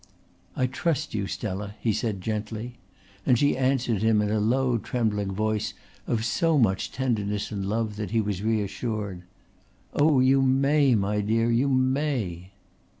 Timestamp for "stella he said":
1.27-2.21